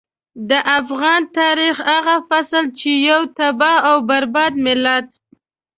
[0.49, 5.07] د افغان تاريخ هغه فصل چې يو تباه او برباد ملت.